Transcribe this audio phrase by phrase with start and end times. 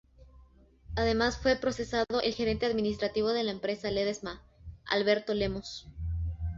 [0.95, 4.41] Además fue procesado el gerente administrativo de la empresa Ledesma,
[4.87, 5.87] Alberto Lemos.